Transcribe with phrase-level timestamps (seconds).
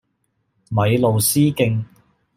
[0.69, 1.85] 米路斯徑